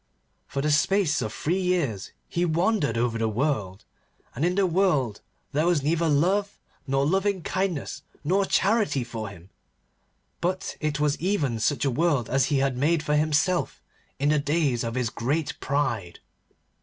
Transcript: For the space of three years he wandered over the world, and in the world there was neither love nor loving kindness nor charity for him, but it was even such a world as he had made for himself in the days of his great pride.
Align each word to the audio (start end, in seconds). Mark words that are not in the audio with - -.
For 0.47 0.63
the 0.63 0.71
space 0.71 1.21
of 1.21 1.31
three 1.31 1.59
years 1.61 2.11
he 2.27 2.43
wandered 2.43 2.97
over 2.97 3.19
the 3.19 3.29
world, 3.29 3.85
and 4.33 4.43
in 4.43 4.55
the 4.55 4.65
world 4.65 5.21
there 5.51 5.67
was 5.67 5.83
neither 5.83 6.09
love 6.09 6.57
nor 6.87 7.05
loving 7.05 7.43
kindness 7.43 8.01
nor 8.23 8.45
charity 8.47 9.03
for 9.03 9.29
him, 9.29 9.51
but 10.39 10.75
it 10.79 10.99
was 10.99 11.19
even 11.19 11.59
such 11.59 11.85
a 11.85 11.91
world 11.91 12.31
as 12.31 12.45
he 12.45 12.57
had 12.57 12.77
made 12.77 13.03
for 13.03 13.15
himself 13.15 13.79
in 14.17 14.29
the 14.29 14.39
days 14.39 14.83
of 14.83 14.95
his 14.95 15.11
great 15.11 15.59
pride. 15.59 16.19